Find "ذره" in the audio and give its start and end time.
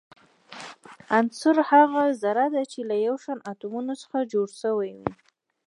2.23-2.45